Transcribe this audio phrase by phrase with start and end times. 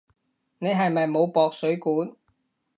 [0.57, 2.15] 你係咪冇駁水管？